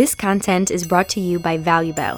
[0.00, 2.16] This content is brought to you by ValueBell.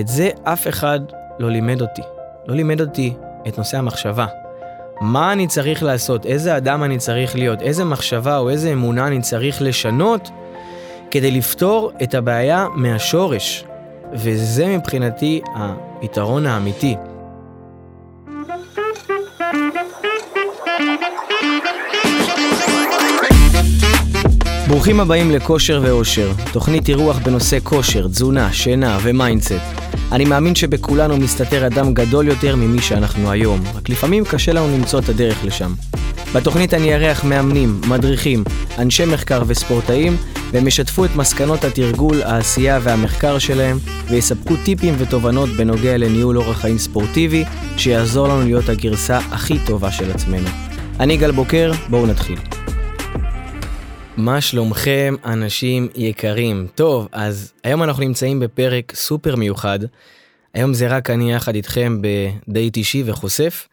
[0.00, 1.00] את זה אף אחד
[1.38, 2.02] לא לימד אותי.
[2.46, 3.14] לא לימד אותי
[3.48, 4.26] את נושא המחשבה.
[5.00, 9.22] מה אני צריך לעשות, איזה אדם אני צריך להיות, איזה מחשבה או איזה אמונה אני
[9.22, 10.30] צריך לשנות
[11.10, 13.64] כדי לפתור את הבעיה מהשורש.
[14.12, 16.96] וזה מבחינתי הפתרון האמיתי.
[24.76, 29.52] ברוכים הבאים לכושר ואושר, תוכנית אירוח בנושא כושר, תזונה, שינה ו mindset.
[30.12, 34.98] אני מאמין שבכולנו מסתתר אדם גדול יותר ממי שאנחנו היום, רק לפעמים קשה לנו למצוא
[35.00, 35.74] את הדרך לשם.
[36.34, 38.44] בתוכנית אני אארח מאמנים, מדריכים,
[38.78, 40.16] אנשי מחקר וספורטאים,
[40.52, 43.78] והם ישתפו את מסקנות התרגול, העשייה והמחקר שלהם,
[44.10, 47.44] ויספקו טיפים ותובנות בנוגע לניהול אורח חיים ספורטיבי,
[47.76, 50.48] שיעזור לנו להיות הגרסה הכי טובה של עצמנו.
[51.00, 52.38] אני גל בוקר, בואו נתחיל.
[54.16, 56.66] מה שלומכם אנשים יקרים?
[56.74, 59.78] טוב, אז היום אנחנו נמצאים בפרק סופר מיוחד.
[60.54, 63.68] היום זה רק אני יחד איתכם בדייט אישי וחושף.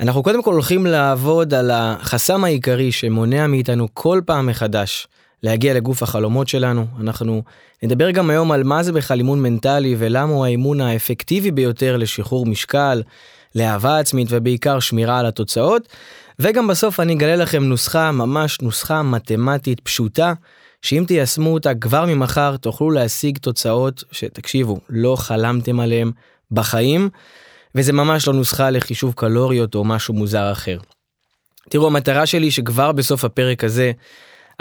[0.00, 5.06] אנחנו קודם כל הולכים לעבוד על החסם העיקרי שמונע מאיתנו כל פעם מחדש
[5.42, 6.86] להגיע לגוף החלומות שלנו.
[7.00, 7.42] אנחנו
[7.82, 12.46] נדבר גם היום על מה זה בכלל אימון מנטלי ולמה הוא האימון האפקטיבי ביותר לשחרור
[12.46, 13.02] משקל,
[13.54, 15.88] לאהבה עצמית ובעיקר שמירה על התוצאות.
[16.42, 20.32] וגם בסוף אני אגלה לכם נוסחה, ממש נוסחה מתמטית פשוטה,
[20.82, 26.12] שאם תיישמו אותה כבר ממחר תוכלו להשיג תוצאות שתקשיבו, לא חלמתם עליהם
[26.50, 27.08] בחיים,
[27.74, 30.78] וזה ממש לא נוסחה לחישוב קלוריות או משהו מוזר אחר.
[31.68, 33.92] תראו, המטרה שלי שכבר בסוף הפרק הזה,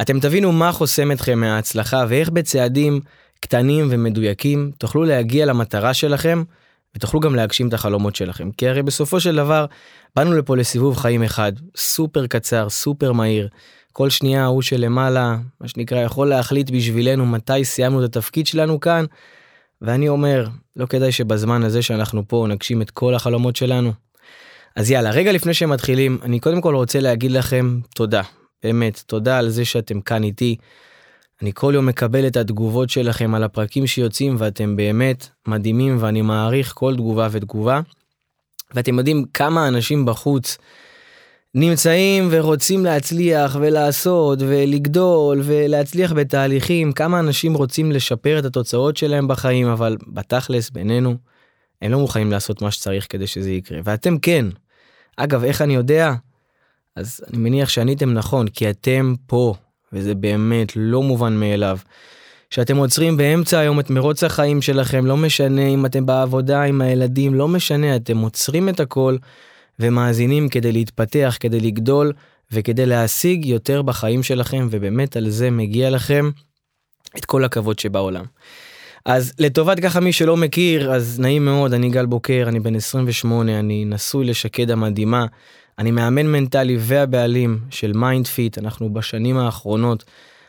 [0.02, 3.02] אתם תבינו מה חוסם אתכם מההצלחה ואיך בצעדים
[3.40, 6.44] קטנים ומדויקים תוכלו להגיע למטרה שלכם
[6.96, 8.52] ותוכלו גם להגשים את החלומות שלכם.
[8.52, 9.66] כי הרי בסופו של דבר
[10.16, 13.48] באנו לפה לסיבוב חיים אחד, סופר קצר, סופר מהיר.
[13.94, 19.06] כל שנייה ההוא שלמעלה, מה שנקרא, יכול להחליט בשבילנו מתי סיימנו את התפקיד שלנו כאן.
[19.82, 23.94] ואני אומר, לא כדאי שבזמן הזה שאנחנו פה נגשים את כל החלומות שלנו.
[24.76, 28.22] אז יאללה, רגע לפני שמתחילים, אני קודם כל רוצה להגיד לכם תודה.
[28.64, 30.56] באמת, תודה על זה שאתם כאן איתי.
[31.42, 36.74] אני כל יום מקבל את התגובות שלכם על הפרקים שיוצאים ואתם באמת מדהימים ואני מעריך
[36.76, 37.82] כל תגובה ותגובה.
[38.74, 40.58] ואתם יודעים כמה אנשים בחוץ
[41.56, 49.68] נמצאים ורוצים להצליח ולעשות ולגדול ולהצליח בתהליכים, כמה אנשים רוצים לשפר את התוצאות שלהם בחיים,
[49.68, 51.16] אבל בתכלס בינינו,
[51.82, 54.46] הם לא מוכנים לעשות מה שצריך כדי שזה יקרה, ואתם כן.
[55.18, 56.14] אגב, איך אני יודע?
[56.96, 59.54] אז אני מניח שעניתם נכון, כי אתם פה,
[59.94, 61.78] וזה באמת לא מובן מאליו.
[62.50, 67.34] שאתם עוצרים באמצע היום את מרוץ החיים שלכם, לא משנה אם אתם בעבודה עם הילדים,
[67.34, 69.18] לא משנה, אתם עוצרים את הכל
[69.80, 72.14] ומאזינים כדי להתפתח, כדי לגדול
[72.52, 76.32] וכדי להשיג יותר בחיים שלכם, ובאמת על זה מגיע לכם
[77.18, 78.26] את כל הכבוד שבעולם.
[79.06, 83.60] אז לטובת ככה מי שלא מכיר, אז נעים מאוד, אני גל בוקר, אני בן 28,
[83.60, 85.26] אני נשוי לשקד המדהימה,
[85.80, 90.04] אני מאמן מנטלי והבעלים של מיינד פיט, אנחנו בשנים האחרונות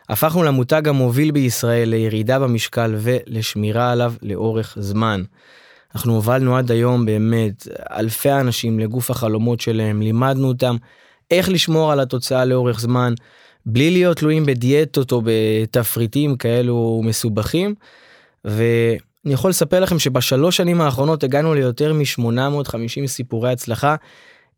[0.09, 5.22] הפכנו למותג המוביל בישראל לירידה במשקל ולשמירה עליו לאורך זמן.
[5.94, 10.77] אנחנו הובלנו עד היום באמת אלפי אנשים לגוף החלומות שלהם, לימדנו אותם
[11.31, 13.15] איך לשמור על התוצאה לאורך זמן,
[13.67, 17.75] בלי להיות תלויים בדיאטות או בתפריטים כאלו מסובכים.
[18.44, 23.97] ואני יכול לספר לכם שבשלוש שנים האחרונות הגענו ליותר מ-850 סיפורי הצלחה,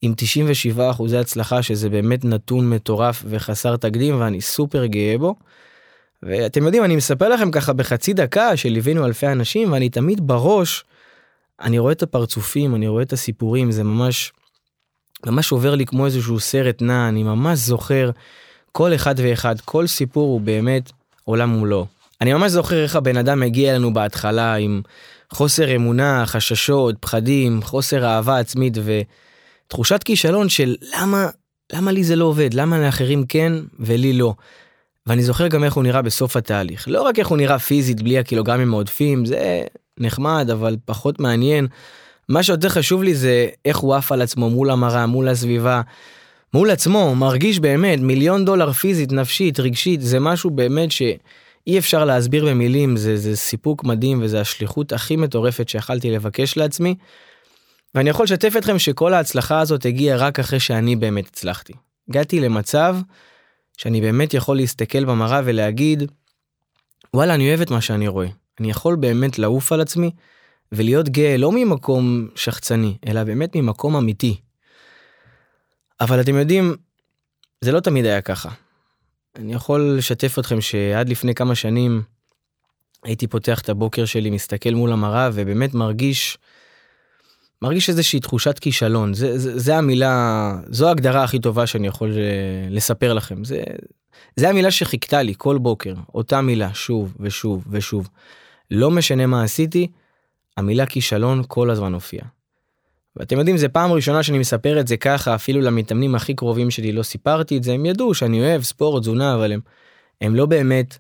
[0.03, 5.35] עם 97 אחוזי הצלחה שזה באמת נתון מטורף וחסר תקדים ואני סופר גאה בו.
[6.23, 10.85] ואתם יודעים אני מספר לכם ככה בחצי דקה שליווינו אלפי אנשים ואני תמיד בראש
[11.61, 14.33] אני רואה את הפרצופים אני רואה את הסיפורים זה ממש
[15.27, 18.11] ממש עובר לי כמו איזשהו סרט נע אני ממש זוכר
[18.73, 20.93] כל אחד ואחד כל סיפור הוא באמת
[21.25, 21.87] עולם מולו.
[22.21, 24.83] אני ממש זוכר איך הבן אדם הגיע אלינו בהתחלה עם
[25.31, 29.01] חוסר אמונה חששות פחדים חוסר אהבה עצמית ו...
[29.71, 31.29] תחושת כישלון של למה
[31.73, 34.35] למה לי זה לא עובד למה לאחרים כן ולי לא.
[35.07, 38.19] ואני זוכר גם איך הוא נראה בסוף התהליך לא רק איך הוא נראה פיזית בלי
[38.19, 39.63] הקילוגרמים העודפים זה
[39.99, 41.67] נחמד אבל פחות מעניין.
[42.29, 45.81] מה שיותר חשוב לי זה איך הוא עף על עצמו מול המראה מול הסביבה.
[46.55, 52.47] מול עצמו מרגיש באמת מיליון דולר פיזית נפשית רגשית זה משהו באמת שאי אפשר להסביר
[52.47, 56.95] במילים זה זה סיפוק מדהים וזה השליחות הכי מטורפת שיכלתי לבקש לעצמי.
[57.95, 61.73] ואני יכול לשתף אתכם שכל ההצלחה הזאת הגיעה רק אחרי שאני באמת הצלחתי.
[62.09, 62.97] הגעתי למצב
[63.77, 66.03] שאני באמת יכול להסתכל במראה ולהגיד,
[67.15, 68.29] וואלה, אני אוהב את מה שאני רואה.
[68.61, 70.11] אני יכול באמת לעוף על עצמי
[70.73, 74.41] ולהיות גאה לא ממקום שחצני, אלא באמת ממקום אמיתי.
[76.01, 76.77] אבל אתם יודעים,
[77.61, 78.49] זה לא תמיד היה ככה.
[79.37, 82.03] אני יכול לשתף אתכם שעד לפני כמה שנים
[83.05, 86.39] הייתי פותח את הבוקר שלי, מסתכל מול המראה ובאמת מרגיש,
[87.63, 89.15] מרגיש איזושהי תחושת כישלון.
[89.15, 93.45] זה, זה, זה המילה, זו ההגדרה הכי טובה שאני יכול אה, לספר לכם.
[93.45, 93.63] זה,
[94.37, 98.09] זה המילה שחיכתה לי כל בוקר, אותה מילה, שוב ושוב ושוב.
[98.71, 99.87] לא משנה מה עשיתי,
[100.57, 102.27] המילה כישלון כל הזמן הופיעה.
[103.17, 106.93] ואתם יודעים, זה פעם ראשונה שאני מספר את זה ככה, אפילו למתאמנים הכי קרובים שלי
[106.93, 109.61] לא סיפרתי את זה, הם ידעו שאני אוהב ספורט, תזונה, אבל הם,
[110.21, 110.99] הם לא באמת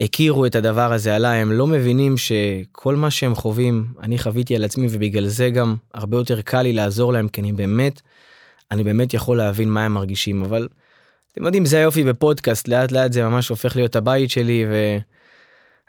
[0.00, 4.64] הכירו את הדבר הזה עליי, הם לא מבינים שכל מה שהם חווים, אני חוויתי על
[4.64, 8.00] עצמי, ובגלל זה גם הרבה יותר קל לי לעזור להם, כי אני באמת,
[8.70, 10.68] אני באמת יכול להבין מה הם מרגישים, אבל
[11.32, 14.64] אתם יודעים, זה היופי בפודקאסט, לאט לאט זה ממש הופך להיות הבית שלי,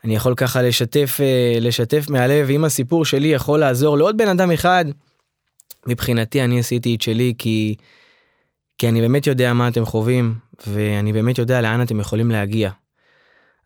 [0.03, 4.51] ואני יכול ככה לשתף, אה, לשתף מהלב, אם הסיפור שלי יכול לעזור לעוד בן אדם
[4.51, 4.85] אחד,
[5.87, 7.75] מבחינתי אני עשיתי את שלי כי,
[8.77, 10.35] כי אני באמת יודע מה אתם חווים
[10.67, 12.71] ואני באמת יודע לאן אתם יכולים להגיע.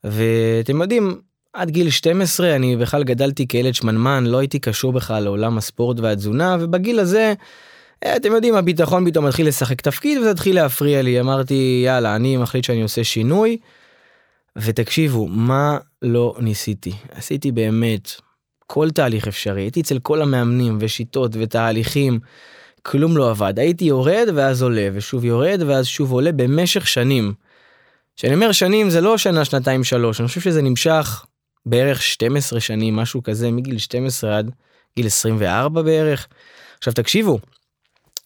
[0.06, 1.22] ואתם יודעים,
[1.54, 6.58] עד גיל 12 אני בכלל גדלתי כילד שמנמן, לא הייתי קשור בכלל לעולם הספורט והתזונה,
[6.60, 7.34] ובגיל הזה,
[8.04, 11.20] אה, אתם יודעים, הביטחון פתאום מתחיל לשחק תפקיד וזה התחיל להפריע לי.
[11.20, 13.58] אמרתי, יאללה, אני מחליט שאני עושה שינוי.
[14.58, 16.92] ותקשיבו, מה לא ניסיתי?
[17.12, 18.12] עשיתי באמת
[18.68, 22.20] כל תהליך אפשרי, הייתי אצל כל המאמנים ושיטות ותהליכים,
[22.82, 23.60] כלום לא עבד.
[23.60, 27.34] הייתי יורד ואז עולה, ושוב יורד ואז שוב עולה במשך שנים.
[28.16, 31.26] כשאני אומר שנים זה לא שנה, שנתיים, שלוש, אני חושב שזה נמשך
[31.66, 34.52] בערך 12 שנים, משהו כזה, מגיל 12 עד
[34.96, 36.28] גיל 24 בערך.
[36.78, 37.40] עכשיו תקשיבו,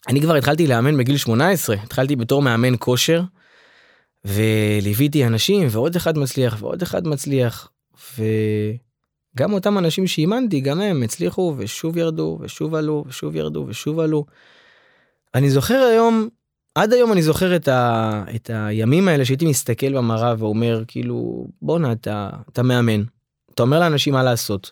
[0.07, 3.21] אני כבר התחלתי לאמן בגיל 18, התחלתי בתור מאמן כושר,
[4.25, 7.69] וליוויתי אנשים, ועוד אחד מצליח, ועוד אחד מצליח,
[8.17, 8.23] ו...
[9.37, 14.25] גם אותם אנשים שאימנתי, גם הם הצליחו ושוב ירדו ושוב עלו ושוב ירדו ושוב עלו.
[15.35, 16.29] אני זוכר היום,
[16.75, 21.91] עד היום אני זוכר את, ה, את הימים האלה שהייתי מסתכל במראה ואומר כאילו בואנה
[21.91, 23.03] אתה, אתה מאמן.
[23.53, 24.71] אתה אומר לאנשים מה לעשות.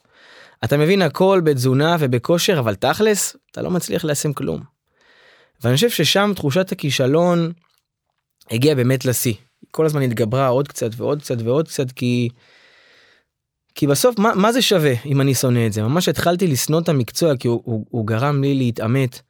[0.63, 4.61] אתה מבין הכל בתזונה ובכושר אבל תכלס אתה לא מצליח ליישם כלום.
[5.63, 7.51] ואני חושב ששם תחושת הכישלון
[8.51, 9.33] הגיעה באמת לשיא.
[9.71, 12.29] כל הזמן התגברה עוד קצת ועוד קצת ועוד קצת כי
[13.75, 16.89] כי בסוף מה, מה זה שווה אם אני שונא את זה ממש התחלתי לשנוא את
[16.89, 19.21] המקצוע כי הוא, הוא, הוא גרם לי להתעמת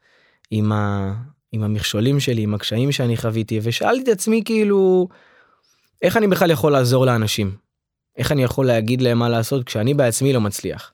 [0.51, 1.13] עם, ה,
[1.57, 5.07] עם המכשולים שלי עם הקשיים שאני חוויתי ושאלתי את עצמי כאילו
[6.01, 7.55] איך אני בכלל יכול לעזור לאנשים?
[8.17, 10.91] איך אני יכול להגיד להם מה לעשות כשאני בעצמי לא מצליח.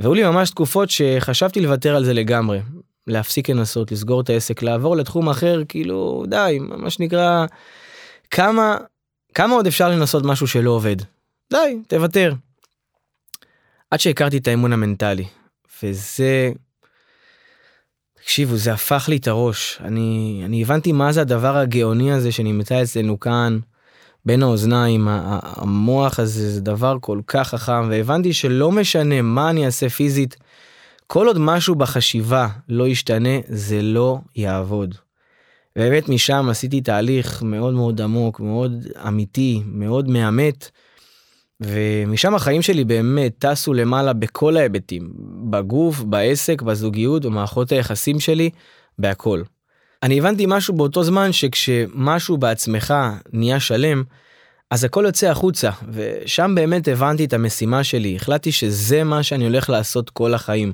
[0.00, 2.60] והיו לי ממש תקופות שחשבתי לוותר על זה לגמרי
[3.06, 7.46] להפסיק לנסות לסגור את העסק לעבור לתחום אחר כאילו די מה שנקרא
[8.30, 8.76] כמה
[9.34, 10.96] כמה עוד אפשר לנסות משהו שלא עובד?
[11.52, 12.32] די תוותר.
[13.90, 15.24] עד שהכרתי את האמון המנטלי
[15.82, 16.52] וזה
[18.30, 22.82] תקשיבו זה הפך לי את הראש אני אני הבנתי מה זה הדבר הגאוני הזה שנמצא
[22.82, 23.58] אצלנו כאן
[24.26, 29.88] בין האוזניים המוח הזה זה דבר כל כך חכם והבנתי שלא משנה מה אני אעשה
[29.88, 30.36] פיזית
[31.06, 34.94] כל עוד משהו בחשיבה לא ישתנה זה לא יעבוד.
[35.76, 40.70] באמת משם עשיתי תהליך מאוד מאוד עמוק מאוד אמיתי מאוד מאמת.
[41.60, 45.10] ומשם החיים שלי באמת טסו למעלה בכל ההיבטים,
[45.50, 48.50] בגוף, בעסק, בזוגיות, במערכות היחסים שלי,
[48.98, 49.42] בהכל.
[50.02, 52.94] אני הבנתי משהו באותו זמן שכשמשהו בעצמך
[53.32, 54.02] נהיה שלם,
[54.70, 59.70] אז הכל יוצא החוצה, ושם באמת הבנתי את המשימה שלי, החלטתי שזה מה שאני הולך
[59.70, 60.72] לעשות כל החיים.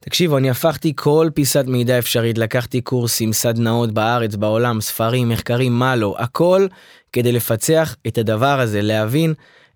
[0.00, 5.96] תקשיבו, אני הפכתי כל פיסת מידע אפשרית, לקחתי קורסים, סדנאות בארץ, בעולם, ספרים, מחקרים, מה
[5.96, 6.66] לא, הכל
[7.12, 9.34] כדי לפצח את הדבר הזה, להבין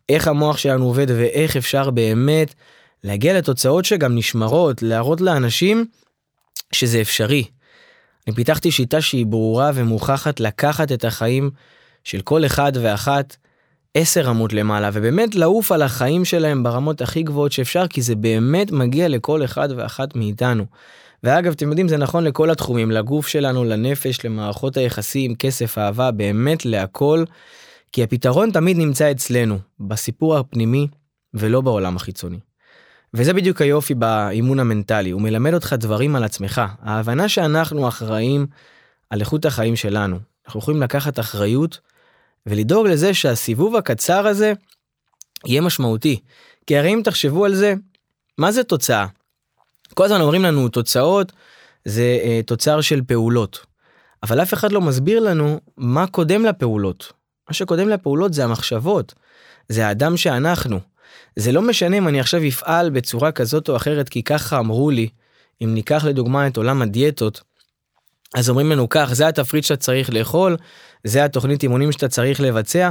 [0.08, 2.54] איך המוח שלנו עובד ואיך אפשר באמת
[3.04, 5.86] להגיע לתוצאות שגם נשמרות, להראות לאנשים
[6.72, 7.44] שזה אפשרי.
[8.26, 11.50] אני פיתחתי שיטה שהיא ברורה ומוכחת לקחת את החיים
[12.04, 13.36] של כל אחד ואחת
[13.94, 18.72] עשר רמות למעלה ובאמת לעוף על החיים שלהם ברמות הכי גבוהות שאפשר כי זה באמת
[18.72, 20.64] מגיע לכל אחד ואחת מאיתנו.
[21.24, 26.66] ואגב אתם יודעים זה נכון לכל התחומים לגוף שלנו לנפש למערכות היחסים כסף אהבה באמת
[26.66, 27.24] להכל
[27.92, 30.88] כי הפתרון תמיד נמצא אצלנו, בסיפור הפנימי
[31.34, 32.38] ולא בעולם החיצוני.
[33.14, 36.62] וזה בדיוק היופי באימון המנטלי, הוא מלמד אותך דברים על עצמך.
[36.82, 38.46] ההבנה שאנחנו אחראים
[39.10, 40.18] על איכות החיים שלנו.
[40.46, 41.80] אנחנו יכולים לקחת אחריות
[42.46, 44.52] ולדאוג לזה שהסיבוב הקצר הזה
[45.46, 46.20] יהיה משמעותי.
[46.66, 47.74] כי הרי אם תחשבו על זה,
[48.38, 49.06] מה זה תוצאה?
[49.94, 51.32] כל הזמן אומרים לנו תוצאות
[51.84, 53.66] זה uh, תוצר של פעולות.
[54.22, 57.12] אבל אף אחד לא מסביר לנו מה קודם לפעולות.
[57.48, 59.14] מה שקודם לפעולות זה המחשבות,
[59.68, 60.80] זה האדם שאנחנו.
[61.36, 65.08] זה לא משנה אם אני עכשיו אפעל בצורה כזאת או אחרת כי ככה אמרו לי,
[65.64, 67.40] אם ניקח לדוגמה את עולם הדיאטות,
[68.34, 70.56] אז אומרים לנו כך, זה התפריט שאתה צריך לאכול,
[71.04, 72.90] זה התוכנית אימונים שאתה צריך לבצע,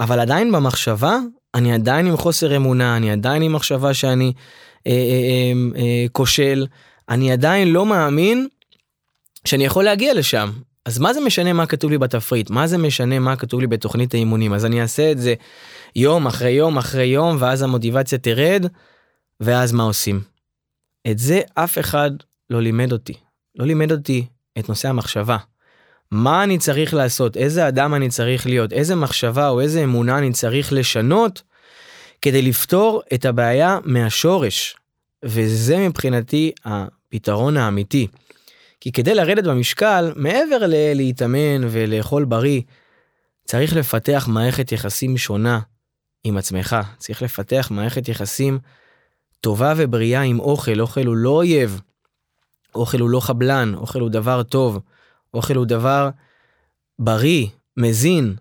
[0.00, 1.18] אבל עדיין במחשבה,
[1.54, 4.32] אני עדיין עם חוסר אמונה, אני עדיין עם מחשבה שאני
[4.86, 6.66] אה, אה, אה, אה, כושל,
[7.08, 8.48] אני עדיין לא מאמין
[9.44, 10.50] שאני יכול להגיע לשם.
[10.86, 12.50] אז מה זה משנה מה כתוב לי בתפריט?
[12.50, 14.54] מה זה משנה מה כתוב לי בתוכנית האימונים?
[14.54, 15.34] אז אני אעשה את זה
[15.96, 18.66] יום אחרי יום אחרי יום, ואז המוטיבציה תרד,
[19.40, 20.20] ואז מה עושים?
[21.10, 22.10] את זה אף אחד
[22.50, 23.14] לא לימד אותי.
[23.56, 24.26] לא לימד אותי
[24.58, 25.36] את נושא המחשבה.
[26.10, 27.36] מה אני צריך לעשות?
[27.36, 28.72] איזה אדם אני צריך להיות?
[28.72, 31.42] איזה מחשבה או איזה אמונה אני צריך לשנות
[32.22, 34.76] כדי לפתור את הבעיה מהשורש?
[35.24, 38.06] וזה מבחינתי הפתרון האמיתי.
[38.82, 42.60] כי כדי לרדת במשקל, מעבר ללהתאמן ולאכול בריא,
[43.44, 45.60] צריך לפתח מערכת יחסים שונה
[46.24, 46.76] עם עצמך.
[46.98, 48.58] צריך לפתח מערכת יחסים
[49.40, 50.80] טובה ובריאה עם אוכל.
[50.80, 51.80] אוכל הוא לא אויב.
[52.74, 54.78] אוכל הוא לא חבלן, אוכל הוא דבר טוב.
[55.34, 56.10] אוכל הוא דבר
[56.98, 57.46] בריא,
[57.76, 58.36] מזין.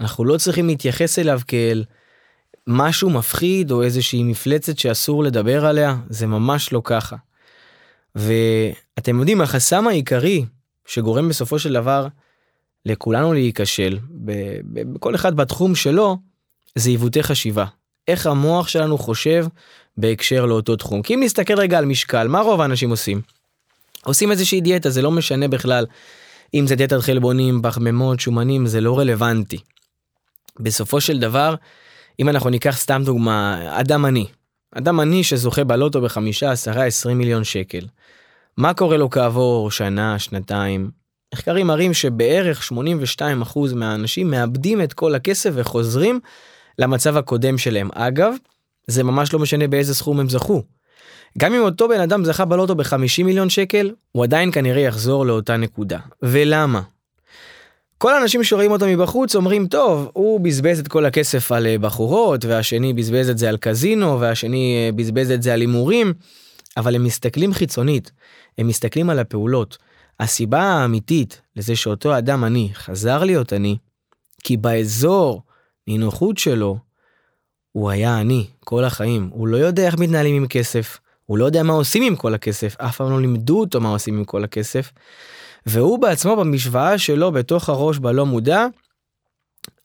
[0.00, 1.84] אנחנו לא צריכים להתייחס אליו כאל
[2.66, 7.16] משהו מפחיד או איזושהי מפלצת שאסור לדבר עליה, זה ממש לא ככה.
[8.14, 10.44] ואתם יודעים, החסם העיקרי
[10.86, 12.06] שגורם בסופו של דבר
[12.86, 13.98] לכולנו להיכשל,
[14.94, 16.16] בכל אחד בתחום שלו,
[16.74, 17.64] זה עיוותי חשיבה.
[18.08, 19.46] איך המוח שלנו חושב
[19.96, 21.02] בהקשר לאותו תחום.
[21.02, 23.20] כי אם נסתכל רגע על משקל, מה רוב האנשים עושים?
[24.04, 25.86] עושים איזושהי דיאטה, זה לא משנה בכלל
[26.54, 29.58] אם זה דיאטת חלבונים, פחמימות, שומנים, זה לא רלוונטי.
[30.60, 31.54] בסופו של דבר,
[32.20, 34.26] אם אנחנו ניקח סתם דוגמה, אדם עני,
[34.78, 37.86] אדם עני שזוכה בלוטו בחמישה, עשרה, עשרים מיליון שקל.
[38.56, 40.90] מה קורה לו כעבור שנה, שנתיים?
[41.34, 42.74] מחקרים מראים שבערך 82%
[43.74, 46.20] מהאנשים מאבדים את כל הכסף וחוזרים
[46.78, 47.88] למצב הקודם שלהם.
[47.94, 48.34] אגב,
[48.86, 50.62] זה ממש לא משנה באיזה סכום הם זכו.
[51.38, 55.56] גם אם אותו בן אדם זכה בלוטו ב-50 מיליון שקל, הוא עדיין כנראה יחזור לאותה
[55.56, 55.98] נקודה.
[56.22, 56.80] ולמה?
[57.98, 62.44] כל האנשים שרואים אותו מבחוץ אומרים, טוב, הוא בזבז את כל הכסף על אה, בחורות,
[62.44, 66.12] והשני בזבז את זה על קזינו, והשני אה, בזבז את זה על הימורים,
[66.76, 68.10] אבל הם מסתכלים חיצונית,
[68.58, 69.78] הם מסתכלים על הפעולות.
[70.20, 73.76] הסיבה האמיתית לזה שאותו אדם עני חזר להיות עני,
[74.44, 75.42] כי באזור
[75.88, 76.78] נינוחות שלו,
[77.72, 81.62] הוא היה עני כל החיים, הוא לא יודע איך מתנהלים עם כסף, הוא לא יודע
[81.62, 84.92] מה עושים עם כל הכסף, אף פעם לא לימדו אותו מה עושים עם כל הכסף.
[85.66, 88.66] והוא בעצמו במשוואה שלו בתוך הראש בלא מודע,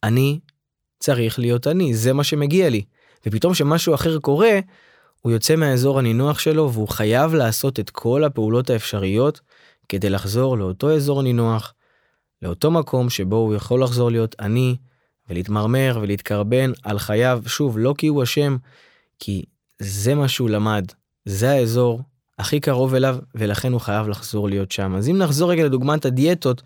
[0.04, 0.40] אני
[1.00, 2.84] צריך להיות אני, זה מה שמגיע לי.
[3.26, 4.60] ופתאום שמשהו אחר קורה,
[5.22, 9.42] הוא יוצא מהאזור הנינוח שלו והוא חייב לעשות את כל הפעולות האפשריות
[9.90, 11.74] כדי לחזור לאותו אזור נינוח,
[12.42, 14.76] לאותו מקום שבו הוא יכול לחזור להיות אני
[15.30, 18.58] ולהתמרמר ולהתקרבן על חייו, שוב, לא כי הוא אשם,
[19.20, 19.44] כי
[19.80, 20.86] זה מה שהוא למד,
[21.26, 22.02] זה האזור
[22.40, 24.96] הכי קרוב אליו, ולכן הוא חייב לחזור להיות שם.
[24.96, 26.62] אז אם נחזור רגע לדוגמת הדיאטות,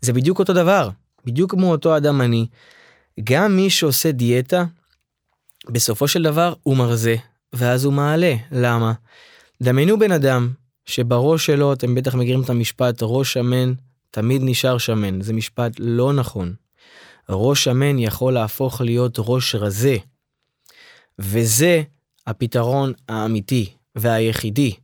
[0.00, 0.88] זה בדיוק אותו דבר,
[1.24, 2.46] בדיוק כמו אותו אדם עני.
[3.24, 4.64] גם מי שעושה דיאטה,
[5.68, 7.16] בסופו של דבר הוא מרזה,
[7.52, 8.34] ואז הוא מעלה.
[8.52, 8.92] למה?
[9.62, 10.50] דמיינו בן אדם
[10.86, 13.72] שבראש שלו, אתם בטח מכירים את המשפט, ראש שמן
[14.10, 15.20] תמיד נשאר שמן.
[15.20, 16.54] זה משפט לא נכון.
[17.28, 19.96] ראש שמן יכול להפוך להיות ראש רזה.
[21.18, 21.82] וזה
[22.26, 24.74] הפתרון האמיתי והיחידי.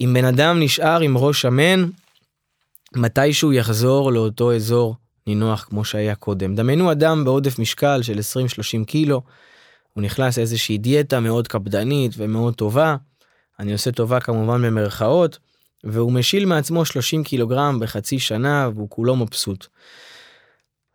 [0.00, 1.88] אם בן אדם נשאר עם ראש שמן,
[2.96, 6.54] מתישהו יחזור לאותו אזור נינוח כמו שהיה קודם.
[6.54, 8.18] דמיינו אדם בעודף משקל של
[8.82, 9.22] 20-30 קילו,
[9.92, 12.96] הוא נכנס לאיזושהי דיאטה מאוד קפדנית ומאוד טובה,
[13.58, 15.38] אני עושה טובה כמובן במרכאות,
[15.84, 19.66] והוא משיל מעצמו 30 קילוגרם בחצי שנה והוא כולו מבסוט.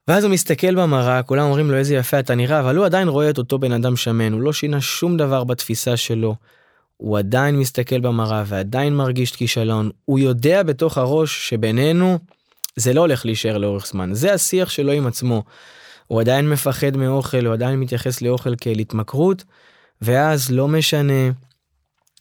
[0.07, 3.29] ואז הוא מסתכל במראה, כולם אומרים לו איזה יפה אתה נראה, אבל הוא עדיין רואה
[3.29, 6.35] את אותו בן אדם שמן, הוא לא שינה שום דבר בתפיסה שלו.
[6.97, 12.19] הוא עדיין מסתכל במראה ועדיין מרגיש כישלון, הוא יודע בתוך הראש שבינינו
[12.75, 15.43] זה לא הולך להישאר לאורך זמן, זה השיח שלו עם עצמו.
[16.07, 19.43] הוא עדיין מפחד מאוכל, הוא עדיין מתייחס לאוכל כאל התמכרות,
[20.01, 21.31] ואז לא משנה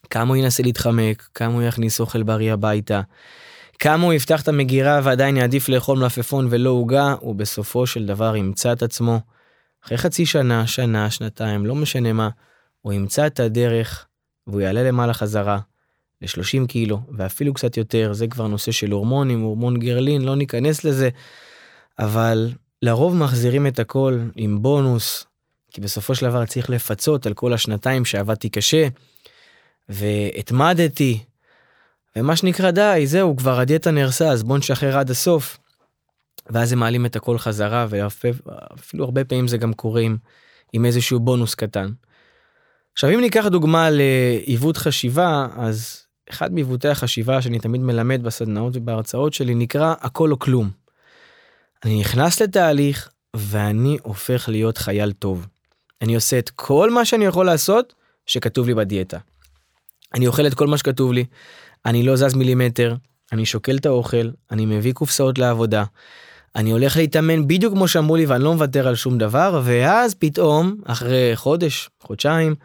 [0.09, 3.01] כמה הוא ינסה להתחמק, כמה הוא יכניס אוכל בריא הביתה,
[3.79, 8.35] כמה הוא יפתח את המגירה ועדיין יעדיף לאכול מלפפון ולא עוגה, הוא בסופו של דבר
[8.35, 9.19] ימצא את עצמו.
[9.85, 12.29] אחרי חצי שנה, שנה, שנתיים, לא משנה מה,
[12.81, 14.05] הוא ימצא את הדרך
[14.47, 15.59] והוא יעלה למעלה חזרה
[16.21, 21.09] ל-30 קילו ואפילו קצת יותר, זה כבר נושא של הורמונים, הורמון גרלין, לא ניכנס לזה,
[21.99, 25.25] אבל לרוב מחזירים את הכל עם בונוס,
[25.71, 28.87] כי בסופו של דבר צריך לפצות על כל השנתיים שעבדתי קשה,
[29.89, 31.23] והתמדתי,
[32.15, 35.57] ומה שנקרא די, זהו, כבר הדיאטה נהרסה, אז בוא נשחרר עד הסוף.
[36.49, 40.17] ואז הם מעלים את הכל חזרה, ואפילו הרבה פעמים זה גם קורה עם,
[40.73, 41.91] עם איזשהו בונוס קטן.
[42.95, 49.33] עכשיו אם ניקח דוגמה לעיוות חשיבה אז אחד מעיוותי החשיבה שאני תמיד מלמד בסדנאות ובהרצאות
[49.33, 50.69] שלי נקרא הכל או כלום.
[51.85, 55.47] אני נכנס לתהליך ואני הופך להיות חייל טוב.
[56.01, 57.93] אני עושה את כל מה שאני יכול לעשות
[58.25, 59.17] שכתוב לי בדיאטה.
[60.13, 61.25] אני אוכל את כל מה שכתוב לי,
[61.85, 62.95] אני לא זז מילימטר,
[63.31, 65.83] אני שוקל את האוכל, אני מביא קופסאות לעבודה,
[66.55, 70.75] אני הולך להתאמן בדיוק כמו שאמרו לי ואני לא מוותר על שום דבר, ואז פתאום,
[70.85, 72.55] אחרי חודש, חודשיים,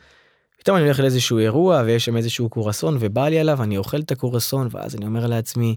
[0.61, 4.13] פתאום אני הולך לאיזשהו אירוע ויש שם איזשהו קורסון ובא לי עליו, אני אוכל את
[4.13, 5.77] הקורסון ואז אני אומר לעצמי,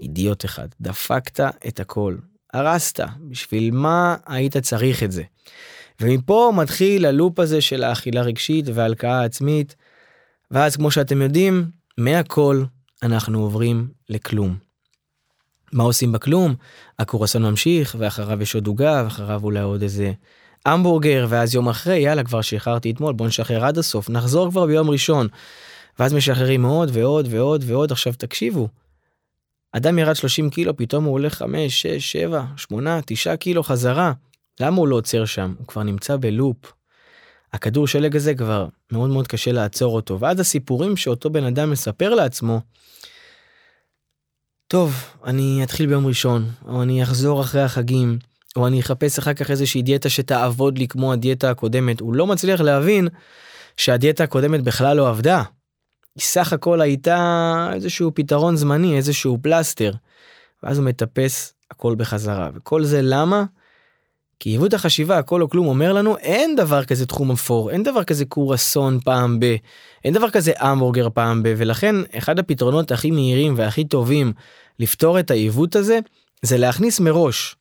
[0.00, 2.16] אידיוט אחד, דפקת את הכל,
[2.52, 5.22] הרסת, בשביל מה היית צריך את זה?
[6.00, 9.76] ומפה מתחיל הלופ הזה של האכילה רגשית וההלקאה העצמית,
[10.50, 12.62] ואז כמו שאתם יודעים, מהכל
[13.02, 14.56] אנחנו עוברים לכלום.
[15.72, 16.54] מה עושים בכלום?
[16.98, 20.12] הקורסון ממשיך, ואחריו יש עוד עוגה, ואחריו אולי עוד איזה
[20.66, 24.90] המבורגר, ואז יום אחרי, יאללה, כבר שחררתי אתמול, בוא נשחרר עד הסוף, נחזור כבר ביום
[24.90, 25.28] ראשון.
[25.98, 27.92] ואז משחררים עוד ועוד ועוד ועוד.
[27.92, 28.68] עכשיו תקשיבו,
[29.72, 34.12] אדם ירד 30 קילו, פתאום הוא הולך 5, 6, 7, 8, 9 קילו חזרה.
[34.60, 35.54] למה הוא לא עוצר שם?
[35.58, 36.72] הוא כבר נמצא בלופ.
[37.52, 42.14] הכדור שלג הזה כבר מאוד מאוד קשה לעצור אותו, ואז הסיפורים שאותו בן אדם מספר
[42.14, 42.60] לעצמו,
[44.68, 48.18] טוב, אני אתחיל ביום ראשון, או אני אחזור אחרי החגים,
[48.58, 52.00] או אני אחפש אחר כך איזושהי דיאטה שתעבוד לי כמו הדיאטה הקודמת.
[52.00, 53.08] הוא לא מצליח להבין
[53.76, 55.42] שהדיאטה הקודמת בכלל לא עבדה.
[56.16, 59.92] היא סך הכל הייתה איזשהו פתרון זמני, איזשהו פלסטר.
[60.62, 62.50] ואז הוא מטפס הכל בחזרה.
[62.54, 63.44] וכל זה למה?
[64.40, 68.04] כי עיוות החשיבה הכל או כלום אומר לנו אין דבר כזה תחום אפור אין דבר
[68.04, 69.56] כזה קורסון פעם ב
[70.04, 74.32] אין דבר כזה המבורגר פעם ב ולכן אחד הפתרונות הכי מהירים והכי טובים
[74.78, 75.98] לפתור את העיוות הזה
[76.42, 77.56] זה להכניס מראש.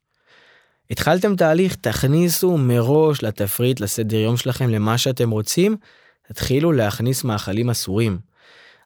[0.91, 5.77] התחלתם תהליך תכניסו מראש לתפריט לסדר יום שלכם למה שאתם רוצים
[6.27, 8.17] תתחילו להכניס מאכלים אסורים.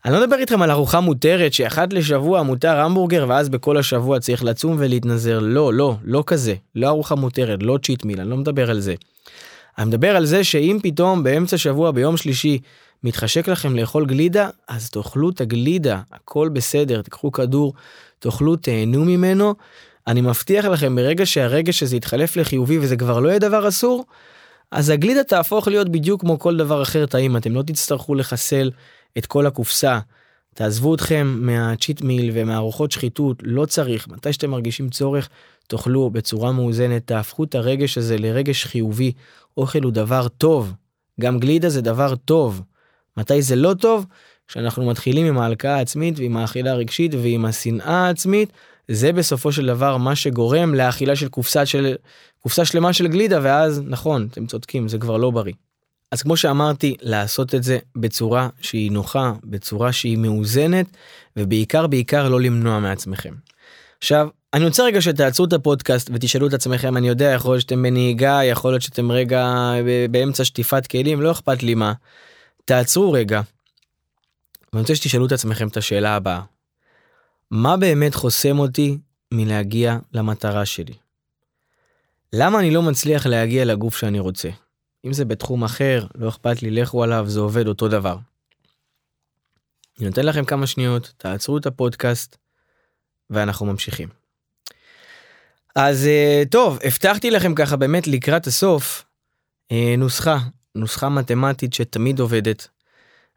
[0.06, 4.44] אני לא מדבר איתכם על ארוחה מותרת שאחת לשבוע מותר המבורגר ואז בכל השבוע צריך
[4.44, 8.70] לצום ולהתנזר לא לא לא כזה לא ארוחה מותרת לא צ'יט מיל אני לא מדבר
[8.70, 8.96] על זה.
[9.78, 12.60] אני מדבר על זה שאם פתאום באמצע שבוע ביום שלישי
[13.04, 17.74] מתחשק לכם לאכול גלידה אז תאכלו את הגלידה הכל בסדר תקחו כדור
[18.20, 19.56] תאכלו תהנו ממנו.
[20.08, 24.06] אני מבטיח לכם ברגע שהרגש הזה יתחלף לחיובי וזה כבר לא יהיה דבר אסור
[24.72, 28.72] אז הגלידה תהפוך להיות בדיוק כמו כל דבר אחר טעים אתם לא תצטרכו לחסל
[29.18, 30.00] את כל הקופסה.
[30.54, 35.30] תעזבו אתכם מהצ'יט מיל ומהארוחות שחיתות, לא צריך, מתי שאתם מרגישים צורך,
[35.68, 39.12] תאכלו בצורה מאוזנת, תהפכו את הרגש הזה לרגש חיובי.
[39.58, 40.74] אוכל הוא דבר טוב,
[41.22, 42.62] גם גלידה זה דבר טוב.
[43.18, 44.06] מתי זה לא טוב?
[44.48, 48.52] כשאנחנו מתחילים עם ההלקאה העצמית ועם האכילה הרגשית ועם השנאה העצמית,
[48.88, 51.96] זה בסופו של דבר מה שגורם לאכילה של קופסה של
[52.40, 55.54] קופסה שלמה של גלידה ואז נכון אתם צודקים זה כבר לא בריא.
[56.12, 60.86] אז כמו שאמרתי, לעשות את זה בצורה שהיא נוחה, בצורה שהיא מאוזנת,
[61.38, 63.34] ובעיקר בעיקר לא למנוע מעצמכם.
[63.98, 67.84] עכשיו, אני רוצה רגע שתעצרו את הפודקאסט ותשאלו את עצמכם, אני יודע, יכול להיות שאתם
[67.84, 69.72] בנהיגה, יכול להיות שאתם רגע
[70.12, 71.94] באמצע שטיפת כלים, לא אכפת לי מה.
[72.66, 73.42] תעצרו רגע.
[74.74, 76.42] ואני רוצה שתשאלו את עצמכם את השאלה הבאה.
[77.52, 78.98] מה באמת חוסם אותי
[79.34, 80.94] מלהגיע למטרה שלי?
[82.34, 84.50] למה אני לא מצליח להגיע לגוף שאני רוצה?
[85.06, 88.18] אם זה בתחום אחר, לא אכפת לי, לכו עליו, זה עובד אותו דבר.
[90.00, 92.38] אני נותן לכם כמה שניות, תעצרו את הפודקאסט,
[93.30, 94.10] ואנחנו ממשיכים.
[95.76, 99.06] אז אה, טוב, הבטחתי לכם ככה באמת לקראת הסוף
[99.72, 100.38] אה, נוסחה,
[100.76, 102.68] נוסחה מתמטית שתמיד עובדת,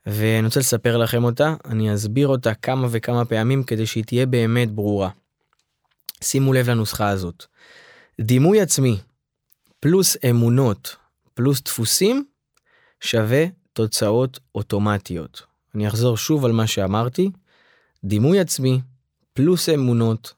[0.07, 4.71] ואני רוצה לספר לכם אותה, אני אסביר אותה כמה וכמה פעמים כדי שהיא תהיה באמת
[4.71, 5.11] ברורה.
[6.25, 7.45] שימו לב לנוסחה הזאת.
[8.21, 8.99] דימוי עצמי
[9.81, 10.97] פלוס אמונות
[11.35, 12.25] פלוס דפוסים
[13.01, 15.43] שווה תוצאות אוטומטיות.
[15.75, 17.31] אני אחזור שוב על מה שאמרתי,
[18.05, 18.81] דימוי עצמי
[19.33, 20.35] פלוס אמונות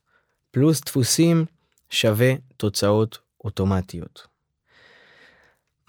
[0.50, 1.44] פלוס דפוסים
[1.90, 4.36] שווה תוצאות אוטומטיות.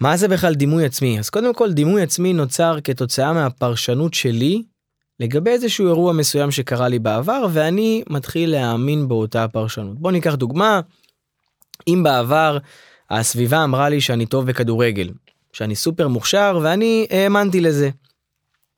[0.00, 1.18] מה זה בכלל דימוי עצמי?
[1.18, 4.62] אז קודם כל דימוי עצמי נוצר כתוצאה מהפרשנות שלי
[5.20, 9.98] לגבי איזשהו אירוע מסוים שקרה לי בעבר ואני מתחיל להאמין באותה הפרשנות.
[9.98, 10.80] בוא ניקח דוגמה,
[11.88, 12.58] אם בעבר
[13.10, 15.10] הסביבה אמרה לי שאני טוב בכדורגל,
[15.52, 17.90] שאני סופר מוכשר ואני האמנתי לזה.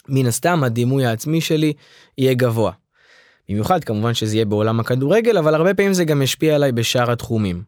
[0.09, 1.72] מן הסתם הדימוי העצמי שלי
[2.18, 2.72] יהיה גבוה.
[3.48, 7.62] במיוחד כמובן שזה יהיה בעולם הכדורגל אבל הרבה פעמים זה גם ישפיע עליי בשאר התחומים.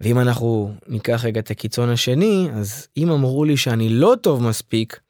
[0.00, 5.00] ואם אנחנו ניקח רגע את הקיצון השני אז אם אמרו לי שאני לא טוב מספיק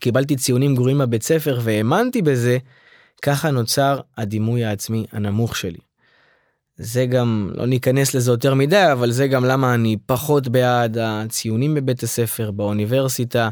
[0.00, 2.58] קיבלתי ציונים גרועים בבית ספר והאמנתי בזה
[3.22, 5.78] ככה נוצר הדימוי העצמי הנמוך שלי.
[6.76, 11.74] זה גם לא ניכנס לזה יותר מדי אבל זה גם למה אני פחות בעד הציונים
[11.74, 13.48] בבית הספר באוניברסיטה.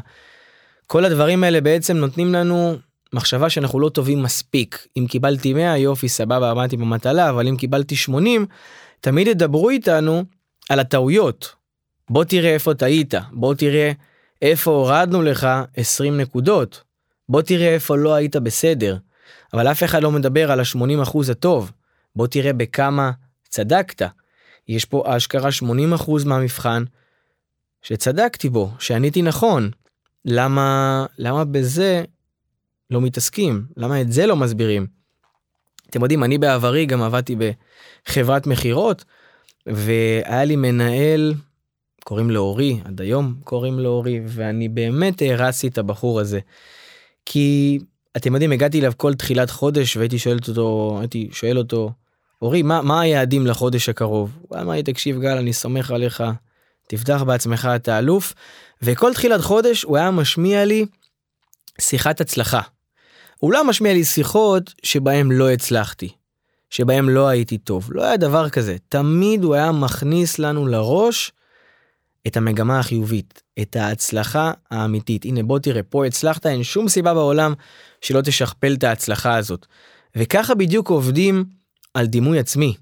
[0.87, 2.77] כל הדברים האלה בעצם נותנים לנו
[3.13, 4.87] מחשבה שאנחנו לא טובים מספיק.
[4.97, 8.45] אם קיבלתי 100 יופי סבבה עמדתי במטלה אבל אם קיבלתי 80
[9.01, 10.23] תמיד ידברו איתנו
[10.69, 11.55] על הטעויות.
[12.09, 13.91] בוא תראה איפה טעית בוא תראה
[14.41, 16.83] איפה הורדנו לך 20 נקודות.
[17.29, 18.97] בוא תראה איפה לא היית בסדר.
[19.53, 21.71] אבל אף אחד לא מדבר על ה-80% הטוב.
[22.15, 23.11] בוא תראה בכמה
[23.49, 24.07] צדקת.
[24.67, 25.49] יש פה אשכרה
[25.97, 26.83] 80% מהמבחן
[27.81, 29.71] שצדקתי בו, שעניתי נכון.
[30.25, 32.03] למה, למה בזה
[32.89, 33.65] לא מתעסקים?
[33.77, 34.87] למה את זה לא מסבירים?
[35.89, 39.05] אתם יודעים, אני בעברי גם עבדתי בחברת מכירות,
[39.67, 41.33] והיה לי מנהל,
[42.03, 46.39] קוראים לו אורי, עד היום קוראים לו אורי, ואני באמת הערצתי את הבחור הזה.
[47.25, 47.79] כי
[48.17, 51.91] אתם יודעים, הגעתי אליו כל תחילת חודש והייתי שואל אותו, הייתי שואל אותו,
[52.41, 54.37] אורי, מה, מה היעדים לחודש הקרוב?
[54.41, 56.23] הוא אמר לי, תקשיב גל, אני סומך עליך,
[56.87, 58.33] תפתח בעצמך את האלוף.
[58.81, 60.85] וכל תחילת חודש הוא היה משמיע לי
[61.81, 62.61] שיחת הצלחה.
[63.37, 66.09] הוא לא משמיע לי שיחות שבהם לא הצלחתי,
[66.69, 68.75] שבהם לא הייתי טוב, לא היה דבר כזה.
[68.89, 71.31] תמיד הוא היה מכניס לנו לראש
[72.27, 75.25] את המגמה החיובית, את ההצלחה האמיתית.
[75.25, 77.53] הנה בוא תראה, פה הצלחת, אין שום סיבה בעולם
[78.01, 79.65] שלא תשכפל את ההצלחה הזאת.
[80.15, 81.45] וככה בדיוק עובדים
[81.93, 82.75] על דימוי עצמי.